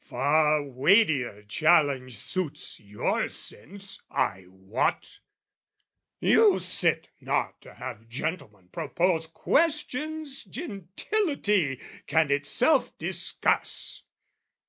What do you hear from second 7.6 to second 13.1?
to have gentlemen propose Questions gentility can itself